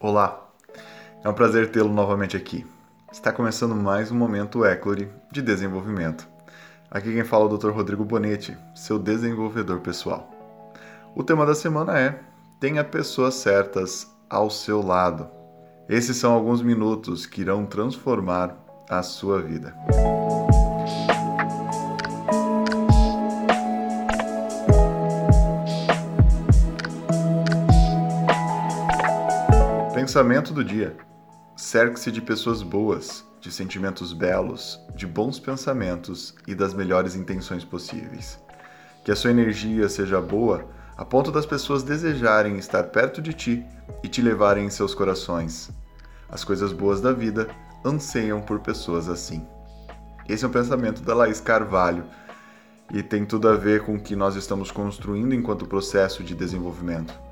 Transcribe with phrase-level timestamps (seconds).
[0.00, 0.48] Olá,
[1.24, 2.64] é um prazer tê-lo novamente aqui.
[3.10, 6.28] Está começando mais um Momento Eclory de desenvolvimento.
[6.88, 7.70] Aqui quem fala é o Dr.
[7.70, 10.30] Rodrigo Bonetti, seu desenvolvedor pessoal.
[11.16, 12.20] O tema da semana é
[12.60, 15.28] Tenha pessoas certas ao seu lado.
[15.88, 18.56] Esses são alguns minutos que irão transformar
[18.88, 19.74] a sua vida.
[30.08, 30.96] Pensamento do dia.
[31.54, 38.42] Cerque-se de pessoas boas, de sentimentos belos, de bons pensamentos e das melhores intenções possíveis.
[39.04, 43.66] Que a sua energia seja boa a ponto das pessoas desejarem estar perto de ti
[44.02, 45.68] e te levarem em seus corações.
[46.30, 47.46] As coisas boas da vida
[47.84, 49.46] anseiam por pessoas assim.
[50.26, 52.06] Esse é um pensamento da Laís Carvalho
[52.90, 57.27] e tem tudo a ver com o que nós estamos construindo enquanto processo de desenvolvimento.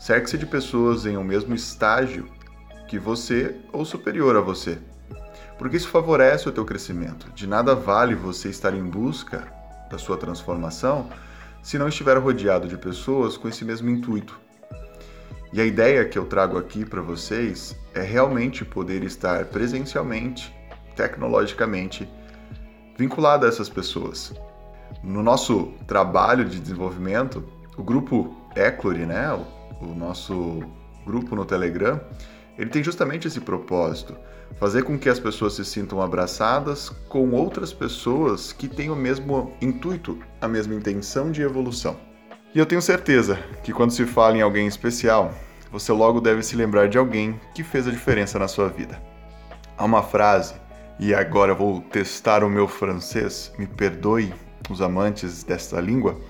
[0.00, 2.26] Cerque-se de pessoas em um mesmo estágio
[2.88, 4.78] que você ou superior a você.
[5.58, 7.30] Porque isso favorece o teu crescimento.
[7.32, 9.46] De nada vale você estar em busca
[9.90, 11.10] da sua transformação
[11.62, 14.40] se não estiver rodeado de pessoas com esse mesmo intuito.
[15.52, 20.50] E a ideia que eu trago aqui para vocês é realmente poder estar presencialmente,
[20.96, 22.08] tecnologicamente,
[22.96, 24.32] vinculado a essas pessoas.
[25.02, 27.44] No nosso trabalho de desenvolvimento,
[27.76, 29.59] o grupo Eclory, né, o
[29.94, 30.62] nosso
[31.06, 32.00] grupo no Telegram,
[32.58, 34.16] ele tem justamente esse propósito:
[34.58, 39.52] fazer com que as pessoas se sintam abraçadas com outras pessoas que têm o mesmo
[39.60, 41.96] intuito, a mesma intenção de evolução.
[42.54, 45.32] E eu tenho certeza que quando se fala em alguém especial,
[45.70, 49.00] você logo deve se lembrar de alguém que fez a diferença na sua vida.
[49.78, 50.54] Há uma frase,
[50.98, 54.34] e agora vou testar o meu francês, me perdoe
[54.68, 56.20] os amantes desta língua,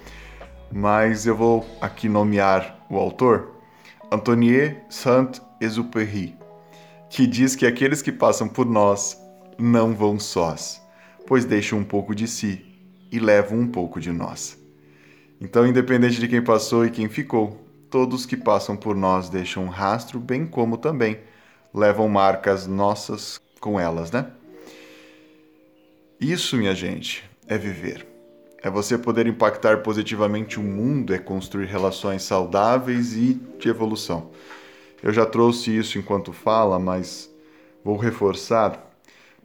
[0.72, 3.56] mas eu vou aqui nomear o autor,
[4.10, 6.36] Antonier Saint-Exupéry,
[7.08, 9.20] que diz que aqueles que passam por nós
[9.58, 10.80] não vão sós,
[11.26, 12.64] pois deixam um pouco de si
[13.10, 14.58] e levam um pouco de nós.
[15.40, 17.58] Então, independente de quem passou e quem ficou,
[17.90, 21.18] todos que passam por nós deixam um rastro, bem como também
[21.74, 24.26] levam marcas nossas com elas, né?
[26.20, 28.06] Isso, minha gente, é viver.
[28.62, 34.30] É você poder impactar positivamente o mundo, é construir relações saudáveis e de evolução.
[35.02, 37.30] Eu já trouxe isso enquanto fala, mas
[37.82, 38.86] vou reforçar.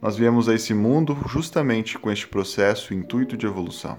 [0.00, 3.98] Nós viemos a esse mundo justamente com este processo intuito de evolução.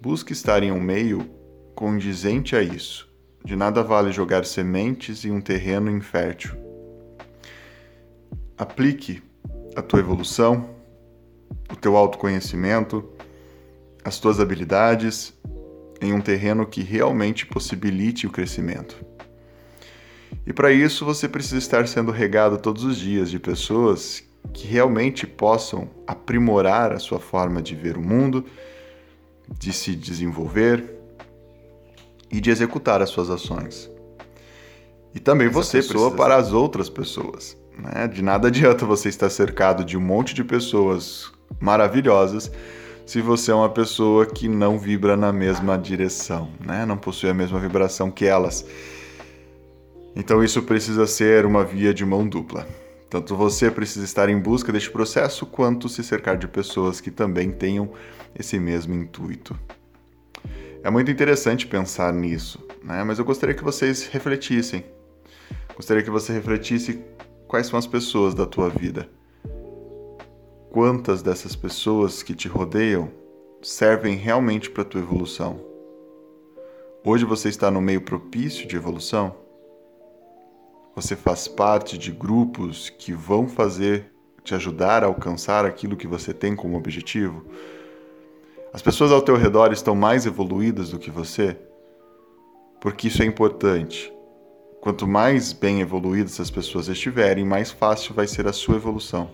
[0.00, 1.30] Busque estar em um meio
[1.76, 3.08] condizente a isso.
[3.44, 6.56] De nada vale jogar sementes em um terreno infértil.
[8.58, 9.22] Aplique
[9.76, 10.70] a tua evolução,
[11.70, 13.11] o teu autoconhecimento,
[14.04, 15.32] as tuas habilidades
[16.00, 18.96] em um terreno que realmente possibilite o crescimento.
[20.46, 25.26] E para isso você precisa estar sendo regado todos os dias de pessoas que realmente
[25.26, 28.44] possam aprimorar a sua forma de ver o mundo,
[29.58, 30.98] de se desenvolver
[32.30, 33.88] e de executar as suas ações.
[35.14, 37.56] E também Essa você, pessoa, para as outras pessoas.
[37.78, 38.08] Né?
[38.08, 41.30] De nada adianta você estar cercado de um monte de pessoas
[41.60, 42.50] maravilhosas
[43.06, 46.86] se você é uma pessoa que não vibra na mesma direção, né?
[46.86, 48.64] não possui a mesma vibração que elas.
[50.14, 52.66] Então isso precisa ser uma via de mão dupla.
[53.10, 57.50] Tanto você precisa estar em busca deste processo, quanto se cercar de pessoas que também
[57.50, 57.92] tenham
[58.38, 59.58] esse mesmo intuito.
[60.82, 63.04] É muito interessante pensar nisso, né?
[63.04, 64.84] mas eu gostaria que vocês refletissem.
[65.76, 67.00] Gostaria que você refletisse
[67.46, 69.08] quais são as pessoas da tua vida
[70.72, 73.10] quantas dessas pessoas que te rodeiam
[73.60, 75.60] servem realmente para tua evolução.
[77.04, 79.36] Hoje você está no meio propício de evolução?
[80.96, 84.10] Você faz parte de grupos que vão fazer
[84.42, 87.44] te ajudar a alcançar aquilo que você tem como objetivo?
[88.72, 91.54] As pessoas ao teu redor estão mais evoluídas do que você?
[92.80, 94.10] Porque isso é importante.
[94.80, 99.28] Quanto mais bem evoluídas as pessoas estiverem, mais fácil vai ser a sua evolução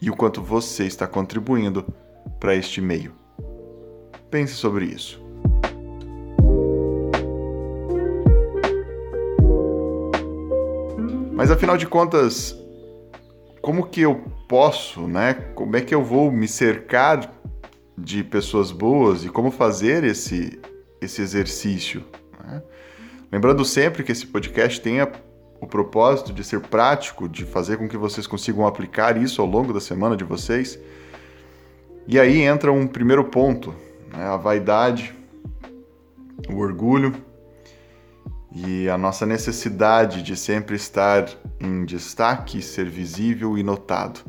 [0.00, 1.84] e o quanto você está contribuindo
[2.38, 3.12] para este meio.
[4.30, 5.24] Pense sobre isso.
[11.32, 12.58] Mas afinal de contas,
[13.60, 15.34] como que eu posso, né?
[15.54, 17.32] Como é que eu vou me cercar
[17.96, 20.58] de pessoas boas e como fazer esse,
[21.00, 22.04] esse exercício?
[22.42, 22.62] Né?
[23.30, 25.06] Lembrando sempre que esse podcast tem a
[25.60, 29.72] o propósito de ser prático, de fazer com que vocês consigam aplicar isso ao longo
[29.72, 30.78] da semana de vocês.
[32.06, 33.74] E aí entra um primeiro ponto,
[34.12, 34.24] né?
[34.24, 35.14] a vaidade,
[36.48, 37.14] o orgulho
[38.54, 41.28] e a nossa necessidade de sempre estar
[41.60, 44.20] em destaque, ser visível e notado.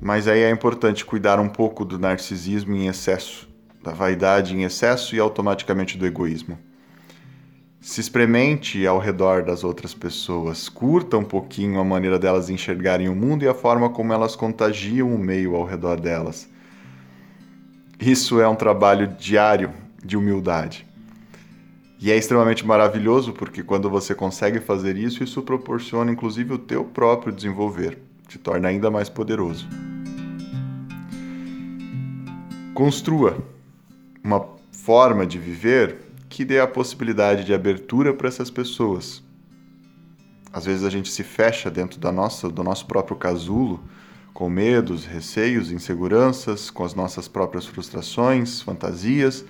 [0.00, 3.48] Mas aí é importante cuidar um pouco do narcisismo em excesso,
[3.82, 6.58] da vaidade em excesso e automaticamente do egoísmo.
[7.82, 13.14] Se experimente ao redor das outras pessoas, curta um pouquinho a maneira delas enxergarem o
[13.14, 16.48] mundo e a forma como elas contagiam o meio ao redor delas.
[18.00, 20.86] Isso é um trabalho diário de humildade.
[22.00, 26.84] E é extremamente maravilhoso porque quando você consegue fazer isso, isso proporciona inclusive o teu
[26.84, 29.68] próprio desenvolver, te torna ainda mais poderoso.
[32.74, 33.38] Construa
[34.22, 39.22] uma forma de viver que dê a possibilidade de abertura para essas pessoas.
[40.50, 43.84] Às vezes a gente se fecha dentro da nossa, do nosso próprio casulo,
[44.32, 49.44] com medos, receios, inseguranças, com as nossas próprias frustrações, fantasias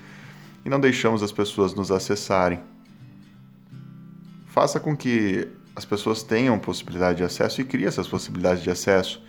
[0.64, 2.58] e não deixamos as pessoas nos acessarem.
[4.48, 5.46] Faça com que
[5.76, 9.22] as pessoas tenham possibilidade de acesso e crie essas possibilidades de acesso.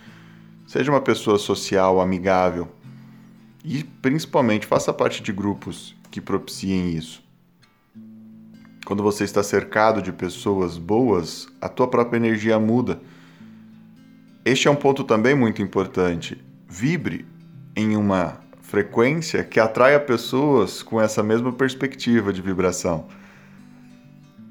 [0.65, 2.67] Seja uma pessoa social, amigável
[3.63, 7.21] e principalmente faça parte de grupos que propiciem isso.
[8.85, 12.99] Quando você está cercado de pessoas boas, a tua própria energia muda.
[14.43, 16.43] Este é um ponto também muito importante.
[16.67, 17.25] Vibre
[17.75, 23.07] em uma frequência que atraia pessoas com essa mesma perspectiva de vibração.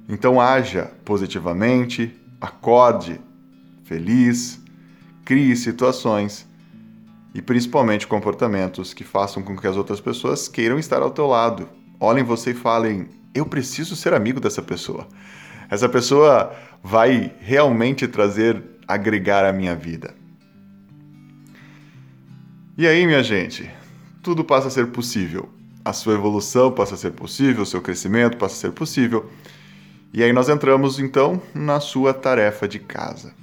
[0.08, 3.20] Então haja positivamente, acorde
[3.84, 4.58] feliz,
[5.24, 6.48] crie situações
[7.34, 11.68] e principalmente comportamentos que façam com que as outras pessoas queiram estar ao teu lado.
[12.00, 15.06] Olhem você e falem: "Eu preciso ser amigo dessa pessoa.
[15.70, 20.14] Essa pessoa vai realmente trazer agregar a minha vida."
[22.76, 23.70] E aí, minha gente,
[24.22, 25.48] tudo passa a ser possível.
[25.84, 29.28] A sua evolução passa a ser possível, o seu crescimento passa a ser possível.
[30.14, 33.34] E aí nós entramos então na sua tarefa de casa.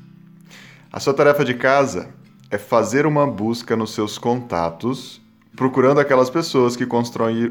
[0.92, 2.10] A sua tarefa de casa
[2.50, 5.22] é fazer uma busca nos seus contatos,
[5.56, 6.88] procurando aquelas pessoas que,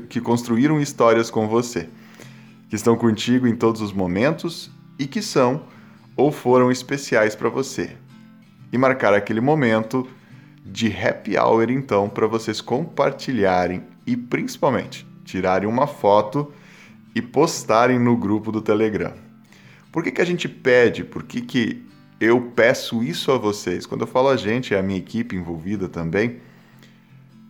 [0.08, 1.88] que construíram histórias com você,
[2.68, 5.64] que estão contigo em todos os momentos e que são
[6.16, 7.96] ou foram especiais para você.
[8.72, 10.06] E marcar aquele momento
[10.64, 16.52] de happy hour então para vocês compartilharem e principalmente tirarem uma foto
[17.14, 19.14] e postarem no grupo do Telegram.
[19.90, 21.04] Por que, que a gente pede?
[21.04, 21.82] Por que, que
[22.20, 23.86] eu peço isso a vocês?
[23.86, 26.40] Quando eu falo a gente, é a minha equipe envolvida também.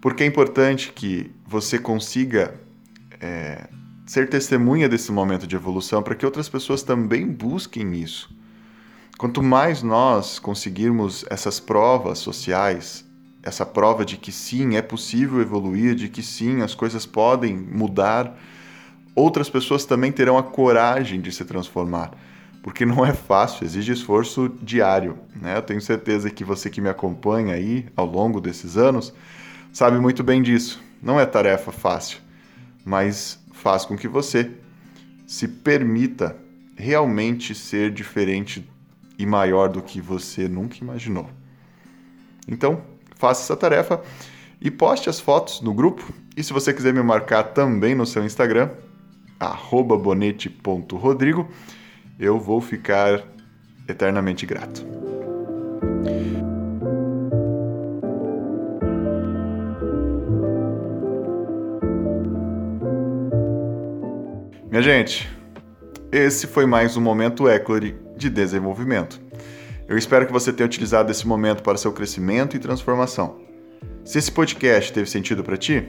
[0.00, 2.54] Porque é importante que você consiga
[3.20, 3.68] é,
[4.08, 8.34] ser testemunha desse momento de evolução para que outras pessoas também busquem isso.
[9.18, 13.04] Quanto mais nós conseguirmos essas provas sociais,
[13.42, 18.34] essa prova de que sim, é possível evoluir, de que sim, as coisas podem mudar,
[19.14, 22.12] outras pessoas também terão a coragem de se transformar.
[22.62, 25.18] Porque não é fácil, exige esforço diário.
[25.38, 25.54] Né?
[25.58, 29.12] Eu tenho certeza que você que me acompanha aí ao longo desses anos
[29.70, 30.80] sabe muito bem disso.
[31.02, 32.20] Não é tarefa fácil,
[32.84, 34.50] mas faz com que você
[35.26, 36.36] se permita
[36.76, 38.68] realmente ser diferente
[39.18, 41.28] e maior do que você nunca imaginou.
[42.46, 42.82] Então,
[43.16, 44.00] faça essa tarefa
[44.60, 46.14] e poste as fotos no grupo.
[46.36, 48.70] E se você quiser me marcar também no seu Instagram,
[49.98, 51.48] bonete.rodrigo,
[52.18, 53.24] eu vou ficar
[53.88, 54.86] eternamente grato.
[64.78, 65.28] Minha gente,
[66.12, 69.20] esse foi mais um momento Eclore de desenvolvimento.
[69.88, 73.40] Eu espero que você tenha utilizado esse momento para seu crescimento e transformação.
[74.04, 75.84] Se esse podcast teve sentido para ti,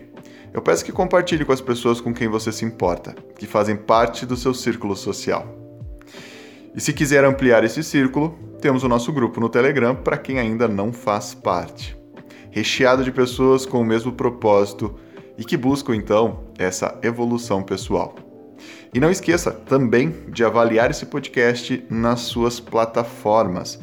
[0.51, 4.25] eu peço que compartilhe com as pessoas com quem você se importa, que fazem parte
[4.25, 5.55] do seu círculo social.
[6.73, 10.67] E se quiser ampliar esse círculo, temos o nosso grupo no Telegram para quem ainda
[10.67, 11.95] não faz parte,
[12.49, 14.95] recheado de pessoas com o mesmo propósito
[15.37, 18.28] e que buscam então essa evolução pessoal.
[18.93, 23.79] E não esqueça também de avaliar esse podcast nas suas plataformas.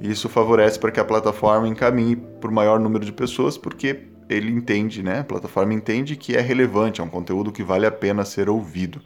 [0.00, 4.50] Isso favorece para que a plataforma encaminhe para o maior número de pessoas, porque ele
[4.50, 5.20] entende, né?
[5.20, 9.00] A plataforma entende que é relevante, é um conteúdo que vale a pena ser ouvido.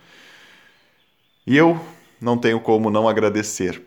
[1.47, 1.81] E eu
[2.21, 3.83] não tenho como não agradecer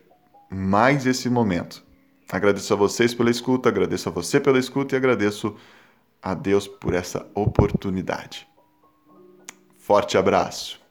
[0.49, 1.83] mais esse momento.
[2.31, 5.55] Agradeço a vocês pela escuta, agradeço a você pela escuta e agradeço
[6.21, 8.47] a Deus por essa oportunidade.
[9.77, 10.84] Forte abraço.